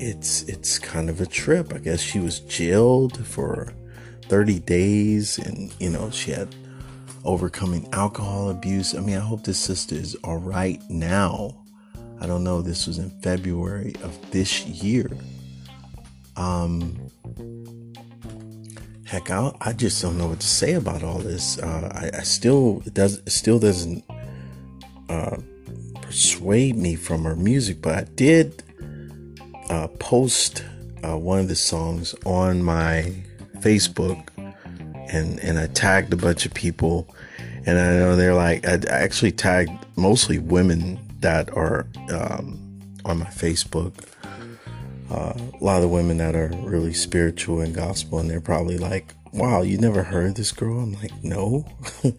it's 0.00 0.44
it's 0.44 0.78
kind 0.78 1.10
of 1.10 1.20
a 1.20 1.26
trip. 1.26 1.74
I 1.74 1.78
guess 1.78 2.00
she 2.00 2.20
was 2.20 2.40
jailed 2.40 3.26
for 3.26 3.72
30 4.28 4.60
days 4.60 5.38
and 5.38 5.74
you 5.78 5.90
know, 5.90 6.10
she 6.10 6.30
had 6.30 6.54
overcoming 7.24 7.88
alcohol 7.92 8.50
abuse. 8.50 8.94
I 8.94 9.00
mean, 9.00 9.16
I 9.16 9.20
hope 9.20 9.44
this 9.44 9.58
sister 9.58 9.94
is 9.94 10.14
all 10.24 10.38
right 10.38 10.80
now. 10.88 11.64
I 12.20 12.26
don't 12.26 12.44
know. 12.44 12.62
This 12.62 12.86
was 12.86 12.98
in 12.98 13.10
February 13.22 13.94
of 14.02 14.30
this 14.30 14.64
year. 14.66 15.08
Um, 16.36 17.10
heck, 19.04 19.30
I, 19.30 19.52
I 19.60 19.72
just 19.72 20.00
don't 20.02 20.18
know 20.18 20.28
what 20.28 20.40
to 20.40 20.46
say 20.46 20.74
about 20.74 21.02
all 21.02 21.18
this. 21.18 21.58
Uh, 21.58 21.90
I, 21.92 22.18
I, 22.18 22.22
still 22.22 22.82
it 22.86 22.94
does 22.94 23.18
it 23.18 23.30
still 23.30 23.58
doesn't 23.58 24.04
uh, 25.08 25.36
persuade 26.00 26.76
me 26.76 26.94
from 26.94 27.24
her 27.24 27.36
music, 27.36 27.82
but 27.82 27.94
I 27.94 28.04
did 28.14 28.62
uh, 29.70 29.88
post 29.98 30.64
uh, 31.04 31.16
one 31.16 31.40
of 31.40 31.48
the 31.48 31.56
songs 31.56 32.14
on 32.24 32.62
my 32.62 33.12
Facebook, 33.58 34.28
and 35.08 35.38
and 35.40 35.58
I 35.58 35.66
tagged 35.68 36.12
a 36.12 36.16
bunch 36.16 36.46
of 36.46 36.54
people, 36.54 37.14
and 37.66 37.78
I 37.78 37.96
know 37.98 38.16
they're 38.16 38.34
like 38.34 38.66
I 38.66 38.78
actually 38.88 39.32
tagged 39.32 39.72
mostly 39.96 40.38
women 40.38 40.98
that 41.20 41.54
are 41.56 41.86
um, 42.10 42.80
on 43.04 43.18
my 43.18 43.26
Facebook 43.26 43.94
uh, 45.10 45.32
a 45.58 45.64
lot 45.64 45.76
of 45.76 45.82
the 45.82 45.88
women 45.88 46.18
that 46.18 46.34
are 46.34 46.50
really 46.58 46.92
spiritual 46.92 47.60
and 47.60 47.74
gospel, 47.74 48.18
and 48.18 48.28
they're 48.28 48.40
probably 48.40 48.76
like, 48.76 49.14
"Wow, 49.32 49.62
you 49.62 49.78
never 49.78 50.02
heard 50.02 50.36
this 50.36 50.52
girl?" 50.52 50.80
I'm 50.80 50.92
like, 50.94 51.24
"No," 51.24 51.66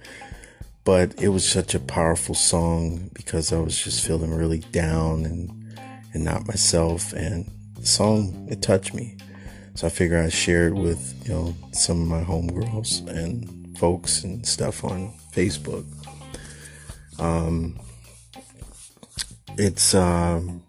but 0.83 1.21
it 1.21 1.29
was 1.29 1.47
such 1.47 1.75
a 1.75 1.79
powerful 1.79 2.33
song 2.33 3.11
because 3.13 3.53
I 3.53 3.59
was 3.59 3.77
just 3.77 4.05
feeling 4.05 4.33
really 4.33 4.59
down 4.59 5.25
and 5.25 5.77
and 6.13 6.23
not 6.23 6.47
myself, 6.47 7.13
and 7.13 7.51
the 7.75 7.85
song 7.85 8.47
it 8.49 8.61
touched 8.61 8.95
me. 8.95 9.17
So 9.79 9.87
I 9.87 9.91
figure 9.91 10.21
I'd 10.21 10.33
share 10.33 10.67
it 10.67 10.73
with 10.73 11.25
you 11.25 11.33
know 11.33 11.55
some 11.71 12.01
of 12.01 12.07
my 12.09 12.21
homegirls 12.21 13.07
and 13.07 13.77
folks 13.77 14.25
and 14.25 14.45
stuff 14.45 14.83
on 14.83 15.13
Facebook. 15.33 15.85
Um, 17.17 17.79
it's 19.57 19.95
um 19.95 20.61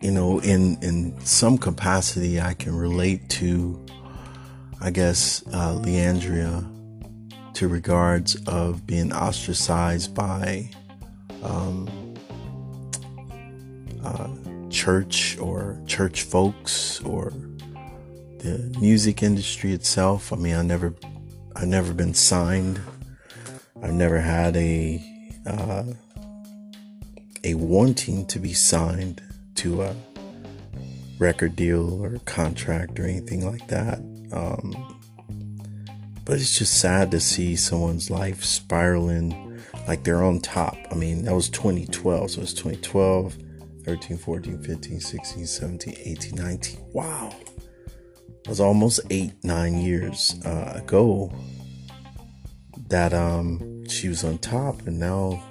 you 0.00 0.10
know, 0.10 0.38
in 0.38 0.82
in 0.82 1.20
some 1.26 1.58
capacity, 1.58 2.40
I 2.40 2.54
can 2.54 2.74
relate 2.74 3.28
to, 3.28 3.84
I 4.80 4.92
guess, 4.92 5.46
uh, 5.48 5.74
Le'Andria, 5.82 6.64
to 7.52 7.68
regards 7.68 8.36
of 8.46 8.86
being 8.86 9.12
ostracized 9.12 10.14
by 10.14 10.70
um, 11.42 12.14
uh, 14.02 14.30
church 14.70 15.36
or 15.38 15.78
church 15.86 16.22
folks 16.22 17.02
or 17.02 17.30
the 18.38 18.76
music 18.80 19.22
industry 19.22 19.72
itself. 19.72 20.32
I 20.32 20.36
mean, 20.36 20.54
I 20.54 20.62
never, 20.62 20.94
I've 21.56 21.68
never 21.68 21.92
been 21.92 22.14
signed. 22.14 22.80
I've 23.82 23.94
never 23.94 24.20
had 24.20 24.56
a 24.56 25.02
uh, 25.46 25.84
a 27.44 27.54
wanting 27.54 28.26
to 28.26 28.38
be 28.38 28.52
signed 28.52 29.22
to 29.54 29.82
a 29.82 29.94
record 31.18 31.56
deal 31.56 32.02
or 32.02 32.18
contract 32.24 32.98
or 32.98 33.04
anything 33.04 33.46
like 33.46 33.66
that. 33.68 33.98
Um, 34.32 34.98
but 36.24 36.36
it's 36.36 36.58
just 36.58 36.80
sad 36.80 37.10
to 37.12 37.20
see 37.20 37.56
someone's 37.56 38.10
life 38.10 38.44
spiraling 38.44 39.58
like 39.86 40.04
they're 40.04 40.22
on 40.22 40.40
top. 40.40 40.76
I 40.90 40.94
mean, 40.94 41.24
that 41.24 41.34
was 41.34 41.48
2012. 41.48 42.32
So 42.32 42.42
it's 42.42 42.52
2012, 42.52 43.38
13, 43.84 44.18
14, 44.18 44.62
15, 44.62 45.00
16, 45.00 45.46
17, 45.46 45.94
18, 45.98 46.34
19. 46.34 46.80
Wow. 46.92 47.34
It 48.48 48.52
was 48.52 48.60
almost 48.60 49.00
eight, 49.10 49.34
nine 49.44 49.76
years 49.76 50.34
uh, 50.42 50.72
ago 50.82 51.30
that 52.88 53.12
um, 53.12 53.86
she 53.86 54.08
was 54.08 54.24
on 54.24 54.38
top. 54.38 54.86
And 54.86 54.98
now, 54.98 55.42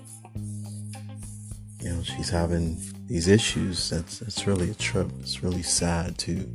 you 1.80 1.92
know, 1.92 2.02
she's 2.02 2.32
having 2.32 2.82
these 3.06 3.28
issues. 3.28 3.92
That's 3.92 4.18
that's 4.18 4.48
really 4.48 4.72
a 4.72 4.74
trip. 4.74 5.12
It's 5.20 5.44
really 5.44 5.62
sad 5.62 6.18
too. 6.18 6.52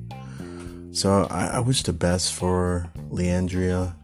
So 0.91 1.29
I, 1.31 1.47
I 1.47 1.59
wish 1.61 1.85
the 1.85 1.93
best 1.93 2.35
for 2.35 2.91
Le'Andria. 3.11 3.95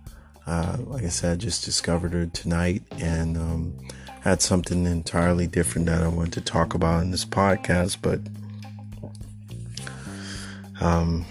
Uh, 0.46 0.76
like 0.86 1.02
I 1.02 1.08
said, 1.08 1.32
I 1.32 1.34
just 1.34 1.64
discovered 1.64 2.12
her 2.12 2.26
tonight 2.26 2.84
and 3.00 3.36
um, 3.36 3.76
had 4.20 4.42
something 4.42 4.86
entirely 4.86 5.48
different 5.48 5.88
that 5.88 6.04
I 6.04 6.06
wanted 6.06 6.34
to 6.34 6.40
talk 6.42 6.74
about 6.74 7.02
in 7.02 7.10
this 7.10 7.24
podcast. 7.24 7.96
But 8.00 8.20
um, 10.80 11.26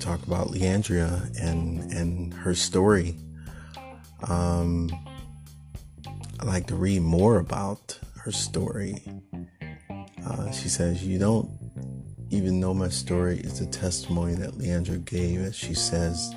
talk 0.00 0.26
about 0.26 0.48
Le'Andria 0.48 1.30
and 1.40 1.92
and 1.92 2.34
her 2.34 2.54
story. 2.54 3.16
Um, 4.28 4.90
I 6.40 6.44
like 6.44 6.66
to 6.68 6.74
read 6.76 7.02
more 7.02 7.38
about 7.38 7.98
her 8.24 8.32
story 8.32 9.02
uh, 10.26 10.50
she 10.50 10.68
says, 10.68 11.04
You 11.04 11.18
don't 11.18 11.50
even 12.30 12.60
know 12.60 12.74
my 12.74 12.88
story. 12.88 13.40
It's 13.40 13.60
a 13.60 13.66
testimony 13.66 14.34
that 14.34 14.52
Le'Andria 14.52 15.04
gave 15.04 15.40
as 15.40 15.56
she 15.56 15.74
says 15.74 16.34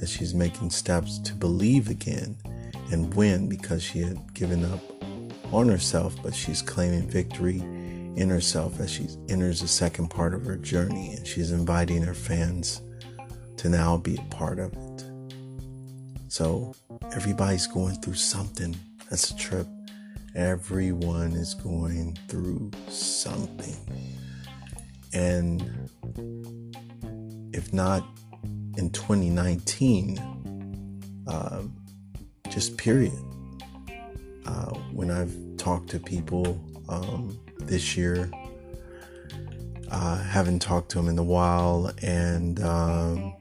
that 0.00 0.08
she's 0.08 0.34
making 0.34 0.70
steps 0.70 1.18
to 1.20 1.34
believe 1.34 1.88
again 1.88 2.36
and 2.92 3.12
win 3.14 3.48
because 3.48 3.82
she 3.82 4.00
had 4.00 4.32
given 4.34 4.64
up 4.64 4.80
on 5.52 5.68
herself, 5.68 6.14
but 6.22 6.34
she's 6.34 6.62
claiming 6.62 7.08
victory 7.08 7.58
in 7.58 8.28
herself 8.28 8.80
as 8.80 8.90
she 8.90 9.08
enters 9.28 9.60
the 9.60 9.68
second 9.68 10.08
part 10.08 10.34
of 10.34 10.44
her 10.44 10.56
journey 10.56 11.12
and 11.14 11.26
she's 11.26 11.52
inviting 11.52 12.02
her 12.02 12.14
fans 12.14 12.80
to 13.58 13.68
now 13.68 13.96
be 13.96 14.16
a 14.16 14.34
part 14.34 14.58
of 14.58 14.72
it. 14.72 15.04
So 16.28 16.74
everybody's 17.12 17.66
going 17.66 18.00
through 18.00 18.14
something. 18.14 18.76
That's 19.10 19.30
a 19.30 19.36
trip. 19.36 19.66
Everyone 20.34 21.32
is 21.32 21.54
going 21.54 22.16
through 22.28 22.70
something. 22.88 23.76
And 25.12 25.62
if 27.52 27.72
not 27.72 28.06
in 28.76 28.90
2019, 28.90 30.18
uh, 31.26 31.62
just 32.50 32.76
period. 32.76 33.18
Uh, 34.46 34.74
when 34.92 35.10
I've 35.10 35.34
talked 35.56 35.90
to 35.90 35.98
people 35.98 36.64
um, 36.88 37.38
this 37.58 37.96
year, 37.96 38.30
uh, 39.90 40.18
haven't 40.18 40.60
talked 40.60 40.90
to 40.90 40.98
them 40.98 41.08
in 41.08 41.18
a 41.18 41.22
while, 41.22 41.90
and 42.02 42.62
um, 42.62 43.34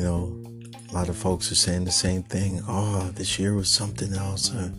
you 0.00 0.06
know, 0.06 0.34
a 0.90 0.94
lot 0.94 1.10
of 1.10 1.16
folks 1.16 1.52
are 1.52 1.56
saying 1.56 1.84
the 1.84 1.90
same 1.90 2.22
thing. 2.22 2.62
Oh, 2.66 3.10
this 3.14 3.38
year 3.38 3.54
was 3.54 3.68
something 3.68 4.14
else. 4.14 4.50
Uh, 4.50 4.70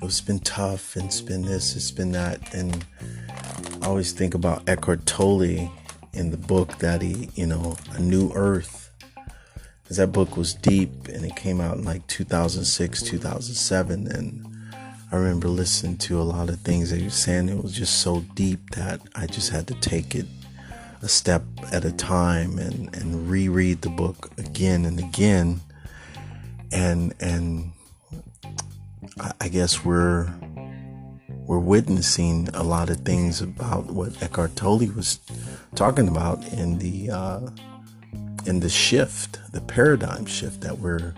it's 0.00 0.22
been 0.22 0.38
tough 0.38 0.96
and 0.96 1.04
it's 1.04 1.20
been 1.20 1.42
this, 1.42 1.76
it's 1.76 1.90
been 1.90 2.12
that. 2.12 2.54
And 2.54 2.86
I 3.82 3.86
always 3.86 4.12
think 4.12 4.32
about 4.32 4.66
Eckhart 4.66 5.04
Tolle 5.04 5.70
in 6.14 6.30
the 6.30 6.38
book 6.38 6.78
that 6.78 7.02
he, 7.02 7.28
you 7.34 7.46
know, 7.46 7.76
A 7.92 8.00
New 8.00 8.32
Earth. 8.34 8.90
Because 9.82 9.98
that 9.98 10.12
book 10.12 10.38
was 10.38 10.54
deep 10.54 11.06
and 11.08 11.26
it 11.26 11.36
came 11.36 11.60
out 11.60 11.76
in 11.76 11.84
like 11.84 12.06
2006, 12.06 13.02
2007. 13.02 14.06
And 14.06 14.72
I 15.12 15.16
remember 15.16 15.48
listening 15.48 15.98
to 15.98 16.18
a 16.18 16.24
lot 16.24 16.48
of 16.48 16.60
things 16.60 16.88
that 16.88 16.96
he 16.96 17.04
was 17.04 17.14
saying. 17.14 17.50
It 17.50 17.62
was 17.62 17.74
just 17.74 18.00
so 18.00 18.20
deep 18.34 18.70
that 18.70 19.02
I 19.14 19.26
just 19.26 19.50
had 19.50 19.66
to 19.66 19.74
take 19.74 20.14
it 20.14 20.26
a 21.02 21.08
step 21.08 21.42
at 21.72 21.84
a 21.84 21.92
time 21.92 22.58
and, 22.58 22.94
and 22.96 23.28
reread 23.30 23.82
the 23.82 23.90
book 23.90 24.30
again 24.38 24.84
and 24.84 24.98
again. 24.98 25.60
And, 26.72 27.14
and 27.20 27.72
I 29.40 29.48
guess 29.48 29.84
we're 29.84 30.28
we're 31.46 31.58
witnessing 31.60 32.48
a 32.54 32.62
lot 32.64 32.90
of 32.90 32.98
things 32.98 33.40
about 33.40 33.86
what 33.86 34.20
Eckhart 34.20 34.56
Tolle 34.56 34.88
was 34.88 35.20
talking 35.76 36.08
about 36.08 36.44
in 36.52 36.78
the 36.78 37.10
uh, 37.10 37.40
in 38.46 38.60
the 38.60 38.68
shift, 38.68 39.38
the 39.52 39.60
paradigm 39.60 40.26
shift 40.26 40.60
that 40.62 40.78
we're 40.78 41.14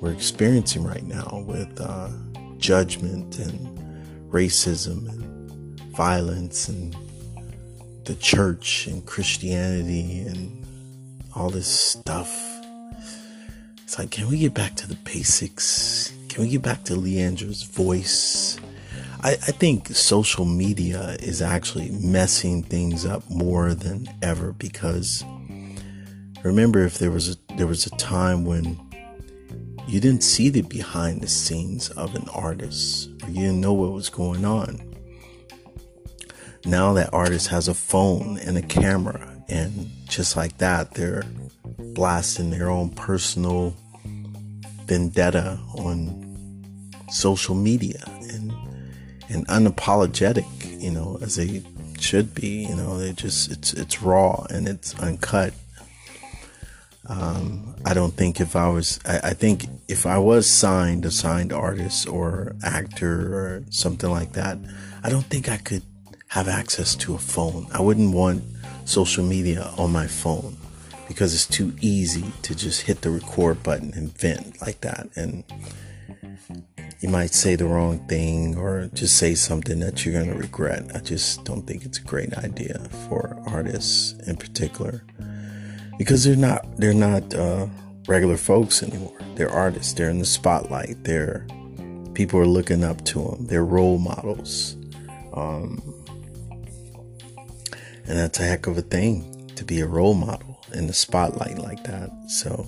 we're 0.00 0.12
experiencing 0.12 0.84
right 0.84 1.04
now 1.04 1.44
with 1.46 1.80
uh, 1.80 2.08
judgment 2.58 3.38
and 3.38 3.78
racism 4.30 5.08
and 5.08 5.80
violence 5.96 6.68
and 6.68 6.94
the 8.08 8.14
church 8.14 8.86
and 8.86 9.04
Christianity 9.04 10.22
and 10.22 10.64
all 11.36 11.50
this 11.50 11.68
stuff. 11.68 12.34
It's 13.84 13.98
like, 13.98 14.10
can 14.10 14.28
we 14.28 14.38
get 14.38 14.54
back 14.54 14.74
to 14.76 14.88
the 14.88 14.94
basics? 15.04 16.10
Can 16.30 16.44
we 16.44 16.48
get 16.48 16.62
back 16.62 16.84
to 16.84 16.94
Le'Andria's 16.94 17.64
voice? 17.64 18.58
I, 19.20 19.32
I 19.32 19.52
think 19.52 19.88
social 19.88 20.46
media 20.46 21.18
is 21.20 21.42
actually 21.42 21.90
messing 21.90 22.62
things 22.62 23.04
up 23.04 23.28
more 23.28 23.74
than 23.74 24.08
ever 24.22 24.52
because 24.52 25.22
remember 26.42 26.84
if 26.84 26.96
there 26.96 27.10
was 27.10 27.30
a 27.34 27.54
there 27.56 27.66
was 27.66 27.84
a 27.84 27.90
time 27.90 28.46
when 28.46 28.78
you 29.86 30.00
didn't 30.00 30.22
see 30.22 30.48
the 30.48 30.62
behind 30.62 31.20
the 31.20 31.28
scenes 31.28 31.90
of 31.90 32.14
an 32.14 32.26
artist 32.32 33.10
or 33.22 33.28
you 33.28 33.40
didn't 33.40 33.60
know 33.60 33.74
what 33.74 33.92
was 33.92 34.08
going 34.08 34.44
on 34.44 34.87
now 36.68 36.92
that 36.92 37.12
artist 37.12 37.48
has 37.48 37.68
a 37.68 37.74
phone 37.74 38.38
and 38.38 38.56
a 38.56 38.62
camera 38.62 39.42
and 39.48 39.90
just 40.08 40.36
like 40.36 40.58
that 40.58 40.94
they're 40.94 41.24
blasting 41.94 42.50
their 42.50 42.70
own 42.70 42.90
personal 42.90 43.74
vendetta 44.86 45.58
on 45.76 46.28
social 47.10 47.54
media 47.54 48.02
and 48.06 48.52
and 49.28 49.46
unapologetic, 49.48 50.46
you 50.80 50.90
know, 50.90 51.18
as 51.20 51.36
they 51.36 51.62
should 52.00 52.34
be. 52.34 52.66
You 52.66 52.76
know, 52.76 52.98
they 52.98 53.12
just 53.12 53.50
it's 53.50 53.72
it's 53.74 54.02
raw 54.02 54.46
and 54.50 54.66
it's 54.66 54.98
uncut. 54.98 55.52
Um, 57.06 57.74
I 57.86 57.94
don't 57.94 58.12
think 58.12 58.38
if 58.38 58.54
I 58.54 58.68
was, 58.68 59.00
I, 59.06 59.30
I, 59.30 59.32
think 59.32 59.64
if 59.88 60.04
I 60.04 60.18
was 60.18 60.52
signed, 60.52 61.06
a 61.06 61.10
signed 61.10 61.54
artist 61.54 62.06
or 62.06 62.54
actor 62.62 63.34
or 63.34 63.64
something 63.70 64.10
like 64.10 64.34
that, 64.34 64.58
I 65.02 65.08
don't 65.08 65.24
think 65.24 65.48
I 65.48 65.56
could 65.56 65.82
have 66.28 66.48
access 66.48 66.94
to 66.96 67.14
a 67.14 67.18
phone. 67.18 67.66
I 67.72 67.80
wouldn't 67.80 68.14
want 68.14 68.42
social 68.84 69.24
media 69.24 69.70
on 69.76 69.92
my 69.92 70.06
phone 70.06 70.56
because 71.06 71.34
it's 71.34 71.46
too 71.46 71.74
easy 71.80 72.32
to 72.42 72.54
just 72.54 72.82
hit 72.82 73.00
the 73.00 73.10
record 73.10 73.62
button 73.62 73.92
and 73.94 74.16
vent 74.16 74.60
like 74.60 74.80
that. 74.82 75.08
And 75.16 75.44
you 77.00 77.08
might 77.08 77.32
say 77.32 77.54
the 77.54 77.64
wrong 77.64 78.06
thing 78.08 78.56
or 78.56 78.90
just 78.92 79.16
say 79.16 79.34
something 79.34 79.78
that 79.80 80.04
you're 80.04 80.14
going 80.14 80.30
to 80.30 80.38
regret. 80.38 80.90
I 80.94 80.98
just 80.98 81.44
don't 81.44 81.62
think 81.62 81.84
it's 81.84 81.98
a 81.98 82.02
great 82.02 82.34
idea 82.34 82.78
for 83.08 83.40
artists 83.46 84.14
in 84.26 84.36
particular 84.36 85.04
because 85.96 86.24
they're 86.24 86.36
not 86.36 86.64
they're 86.76 86.94
not 86.94 87.34
uh, 87.34 87.66
regular 88.06 88.36
folks 88.36 88.82
anymore. 88.82 89.16
They're 89.34 89.50
artists. 89.50 89.92
They're 89.92 90.10
in 90.10 90.18
the 90.18 90.26
spotlight. 90.26 91.04
They're 91.04 91.46
people 92.14 92.40
are 92.40 92.46
looking 92.46 92.82
up 92.82 93.04
to 93.06 93.22
them. 93.22 93.46
They're 93.46 93.64
role 93.64 93.98
models, 93.98 94.76
um, 95.34 95.80
and 98.08 98.18
that's 98.18 98.40
a 98.40 98.42
heck 98.42 98.66
of 98.66 98.78
a 98.78 98.82
thing 98.82 99.50
to 99.54 99.64
be 99.64 99.80
a 99.80 99.86
role 99.86 100.14
model 100.14 100.58
in 100.72 100.86
the 100.86 100.92
spotlight 100.92 101.58
like 101.58 101.84
that. 101.84 102.10
So 102.28 102.66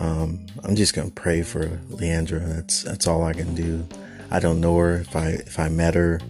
um, 0.00 0.44
I'm 0.64 0.74
just 0.74 0.94
gonna 0.94 1.10
pray 1.10 1.42
for 1.42 1.68
Le'Andria. 1.88 2.56
That's 2.56 2.82
that's 2.82 3.06
all 3.06 3.22
I 3.22 3.32
can 3.32 3.54
do. 3.54 3.86
I 4.30 4.40
don't 4.40 4.60
know 4.60 4.76
her. 4.78 4.96
If 4.96 5.14
I 5.14 5.28
if 5.28 5.58
I 5.58 5.68
met 5.68 5.94
her 5.94 6.20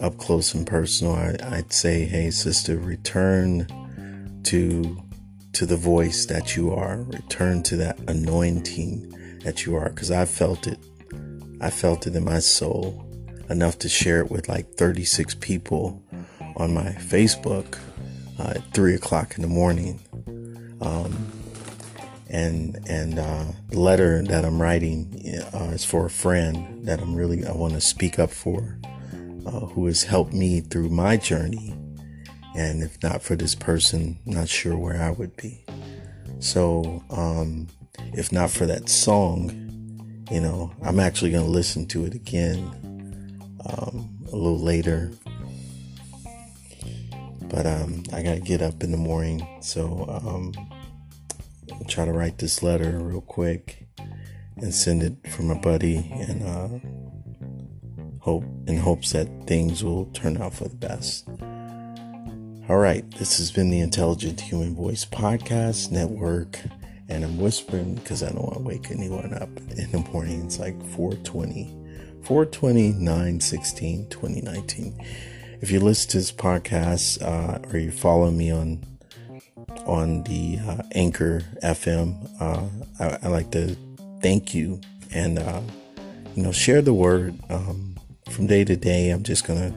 up 0.00 0.18
close 0.18 0.54
and 0.54 0.66
personal, 0.66 1.14
I, 1.14 1.36
I'd 1.42 1.72
say, 1.72 2.04
"Hey, 2.04 2.30
sister, 2.30 2.76
return 2.76 3.66
to 4.44 5.02
to 5.54 5.66
the 5.66 5.76
voice 5.76 6.26
that 6.26 6.56
you 6.56 6.72
are. 6.72 7.02
Return 7.02 7.62
to 7.64 7.76
that 7.76 7.98
anointing 8.08 9.40
that 9.42 9.66
you 9.66 9.74
are." 9.74 9.88
Because 9.88 10.10
I 10.10 10.26
felt 10.26 10.66
it. 10.66 10.78
I 11.60 11.70
felt 11.70 12.06
it 12.06 12.14
in 12.14 12.24
my 12.24 12.38
soul 12.38 13.04
enough 13.48 13.78
to 13.80 13.88
share 13.88 14.20
it 14.20 14.30
with 14.30 14.48
like 14.48 14.74
36 14.74 15.34
people 15.36 16.02
on 16.62 16.72
my 16.72 16.92
Facebook 16.92 17.78
uh, 18.38 18.52
at 18.54 18.72
three 18.72 18.94
o'clock 18.94 19.34
in 19.34 19.42
the 19.42 19.48
morning. 19.48 20.00
Um, 20.80 21.26
and 22.30 22.78
and 22.88 23.18
uh, 23.18 23.44
the 23.68 23.78
letter 23.78 24.22
that 24.22 24.44
I'm 24.44 24.62
writing 24.62 25.12
uh, 25.52 25.72
is 25.72 25.84
for 25.84 26.06
a 26.06 26.10
friend 26.10 26.86
that 26.86 27.00
I'm 27.00 27.14
really 27.14 27.44
I 27.44 27.52
want 27.52 27.74
to 27.74 27.80
speak 27.80 28.18
up 28.18 28.30
for, 28.30 28.78
uh, 29.44 29.66
who 29.66 29.86
has 29.86 30.04
helped 30.04 30.32
me 30.32 30.60
through 30.60 30.88
my 30.88 31.16
journey, 31.16 31.74
and 32.56 32.82
if 32.82 33.02
not 33.02 33.22
for 33.22 33.36
this 33.36 33.54
person, 33.54 34.18
not 34.24 34.48
sure 34.48 34.76
where 34.76 35.02
I 35.02 35.10
would 35.10 35.36
be. 35.36 35.64
So, 36.38 37.04
um, 37.10 37.68
if 38.14 38.32
not 38.32 38.50
for 38.50 38.66
that 38.66 38.88
song, 38.88 39.50
you 40.30 40.40
know, 40.40 40.72
I'm 40.82 41.00
actually 41.00 41.32
going 41.32 41.44
to 41.44 41.50
listen 41.50 41.86
to 41.88 42.06
it 42.06 42.14
again 42.14 42.58
um, 43.66 44.08
a 44.32 44.36
little 44.36 44.58
later. 44.58 45.12
But 47.52 47.66
um, 47.66 48.02
I 48.14 48.22
got 48.22 48.34
to 48.34 48.40
get 48.40 48.62
up 48.62 48.82
in 48.82 48.92
the 48.92 48.96
morning, 48.96 49.46
so 49.60 50.06
um, 50.24 50.54
try 51.86 52.06
to 52.06 52.12
write 52.12 52.38
this 52.38 52.62
letter 52.62 52.98
real 52.98 53.20
quick 53.20 53.86
and 54.56 54.74
send 54.74 55.02
it 55.02 55.30
for 55.30 55.42
my 55.42 55.58
buddy 55.58 55.96
and 55.96 56.42
uh, 56.42 56.88
hope 58.20 58.44
in 58.66 58.78
hopes 58.78 59.12
that 59.12 59.28
things 59.46 59.84
will 59.84 60.06
turn 60.06 60.40
out 60.40 60.54
for 60.54 60.68
the 60.68 60.76
best. 60.76 61.28
All 62.68 62.78
right, 62.78 63.08
this 63.18 63.36
has 63.36 63.50
been 63.50 63.68
the 63.68 63.80
Intelligent 63.80 64.40
Human 64.40 64.74
Voice 64.74 65.04
Podcast 65.04 65.90
Network, 65.90 66.58
and 67.10 67.22
I'm 67.22 67.38
whispering 67.38 67.96
because 67.96 68.22
I 68.22 68.30
don't 68.30 68.44
want 68.44 68.54
to 68.54 68.62
wake 68.62 68.90
anyone 68.90 69.34
up 69.34 69.50
in 69.76 69.90
the 69.90 70.08
morning. 70.10 70.46
It's 70.46 70.58
like 70.58 70.80
420, 70.94 71.66
420, 72.22 72.92
9 72.92 73.40
16, 73.40 74.08
2019. 74.08 75.04
If 75.62 75.70
you 75.70 75.78
listen 75.78 76.10
to 76.10 76.16
this 76.18 76.32
podcast 76.32 77.22
uh, 77.22 77.60
or 77.70 77.78
you 77.78 77.92
follow 77.92 78.32
me 78.32 78.50
on 78.50 78.84
on 79.86 80.24
the 80.24 80.58
uh, 80.58 80.82
Anchor 80.92 81.42
FM. 81.62 82.28
Uh, 82.40 82.66
I, 82.98 83.18
I, 83.22 83.28
like 83.28 83.50
to 83.52 83.76
thank 84.20 84.54
you 84.54 84.80
and 85.12 85.38
uh, 85.38 85.60
you 86.34 86.42
know 86.42 86.52
share 86.52 86.82
the 86.82 86.92
word 86.92 87.38
um, 87.48 87.96
from 88.28 88.48
day 88.48 88.64
to 88.64 88.76
day. 88.76 89.10
I'm 89.10 89.22
just 89.22 89.46
gonna 89.46 89.70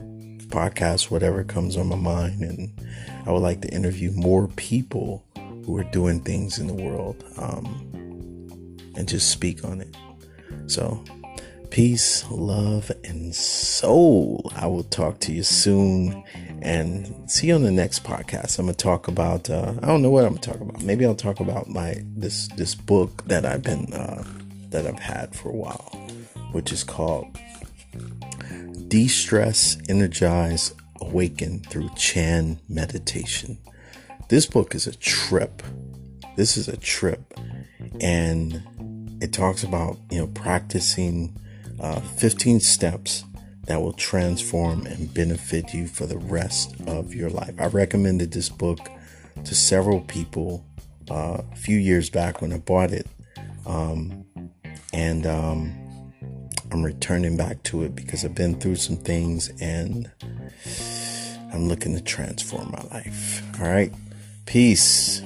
podcast 0.48 1.10
whatever 1.10 1.44
comes 1.44 1.76
on 1.76 1.86
my 1.86 1.96
mind, 1.96 2.42
and 2.42 2.72
I 3.24 3.30
would 3.30 3.42
like 3.42 3.60
to 3.62 3.68
interview 3.68 4.10
more 4.10 4.48
people 4.48 5.24
who 5.64 5.76
are 5.78 5.84
doing 5.84 6.20
things 6.20 6.58
in 6.58 6.66
the 6.66 6.74
world 6.74 7.22
um, 7.38 7.64
and 8.96 9.08
just 9.08 9.30
speak 9.30 9.64
on 9.64 9.80
it. 9.80 9.96
So 10.66 11.02
peace, 11.70 12.24
love, 12.30 12.90
and 13.04 13.34
soul. 13.34 14.50
I 14.54 14.66
will 14.66 14.84
talk 14.84 15.20
to 15.20 15.32
you 15.32 15.42
soon 15.42 16.24
and 16.62 17.30
see 17.30 17.48
you 17.48 17.54
on 17.54 17.62
the 17.62 17.70
next 17.70 18.04
podcast. 18.04 18.58
I'm 18.58 18.66
gonna 18.66 18.74
talk 18.74 19.08
about 19.08 19.50
uh, 19.50 19.74
I 19.82 19.86
don't 19.86 20.02
know 20.02 20.10
what 20.10 20.24
I'm 20.24 20.34
gonna 20.34 20.40
talk 20.40 20.60
about. 20.60 20.82
Maybe 20.82 21.04
I'll 21.04 21.14
talk 21.14 21.40
about 21.40 21.68
my 21.68 22.02
this 22.16 22.48
this 22.56 22.74
book 22.74 23.24
that 23.26 23.44
I've 23.44 23.62
been 23.62 23.92
uh, 23.92 24.24
that 24.70 24.86
I've 24.86 24.98
had 24.98 25.34
for 25.34 25.48
a 25.50 25.54
while, 25.54 25.90
which 26.52 26.72
is 26.72 26.84
called 26.84 27.38
De-stress, 28.88 29.78
energize, 29.88 30.74
awaken 31.00 31.60
through 31.60 31.90
Chan 31.96 32.58
meditation. 32.68 33.58
This 34.28 34.46
book 34.46 34.74
is 34.74 34.86
a 34.86 34.96
trip. 34.96 35.62
This 36.36 36.56
is 36.56 36.68
a 36.68 36.76
trip, 36.76 37.34
and 38.00 38.62
it 39.20 39.32
talks 39.32 39.62
about 39.62 39.98
you 40.10 40.18
know 40.18 40.26
practicing 40.28 41.38
uh, 41.80 42.00
15 42.00 42.60
steps 42.60 43.24
that 43.66 43.82
will 43.82 43.92
transform 43.92 44.86
and 44.86 45.12
benefit 45.12 45.74
you 45.74 45.86
for 45.88 46.06
the 46.06 46.18
rest 46.18 46.74
of 46.86 47.14
your 47.14 47.30
life. 47.30 47.54
I 47.58 47.66
recommended 47.66 48.32
this 48.32 48.48
book 48.48 48.78
to 49.44 49.54
several 49.54 50.00
people 50.02 50.64
uh, 51.10 51.42
a 51.52 51.56
few 51.56 51.78
years 51.78 52.10
back 52.10 52.40
when 52.40 52.52
I 52.52 52.58
bought 52.58 52.92
it. 52.92 53.06
Um, 53.66 54.24
and 54.92 55.26
um, 55.26 55.74
I'm 56.70 56.84
returning 56.84 57.36
back 57.36 57.62
to 57.64 57.82
it 57.82 57.94
because 57.94 58.24
I've 58.24 58.34
been 58.34 58.58
through 58.58 58.76
some 58.76 58.96
things 58.96 59.50
and 59.60 60.10
I'm 61.52 61.68
looking 61.68 61.94
to 61.94 62.02
transform 62.02 62.70
my 62.70 62.82
life. 62.96 63.42
All 63.60 63.68
right. 63.68 63.92
Peace. 64.46 65.22